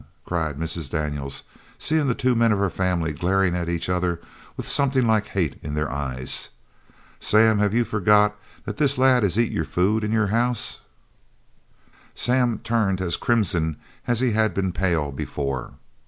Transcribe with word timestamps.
cried 0.25 0.57
Mrs. 0.57 0.89
Daniels, 0.89 1.43
seeing 1.77 2.07
the 2.07 2.15
two 2.15 2.33
men 2.33 2.51
of 2.51 2.57
her 2.57 2.71
family 2.71 3.13
glaring 3.13 3.55
at 3.55 3.69
each 3.69 3.87
other 3.87 4.19
with 4.57 4.67
something 4.67 5.05
like 5.05 5.27
hate 5.27 5.59
in 5.61 5.75
their 5.75 5.91
eyes. 5.91 6.49
"Sam, 7.19 7.59
have 7.59 7.71
you 7.71 7.85
forgot 7.85 8.35
that 8.65 8.77
this 8.77 8.97
lad 8.97 9.21
has 9.21 9.37
eat 9.37 9.51
your 9.51 9.63
food 9.63 10.03
in 10.03 10.11
your 10.11 10.29
house?" 10.33 10.81
Sam 12.15 12.57
turned 12.63 12.99
as 12.99 13.15
crimson 13.15 13.75
as 14.07 14.21
he 14.21 14.31
had 14.31 14.55
been 14.55 14.71
pale 14.71 15.11
before. 15.11 15.73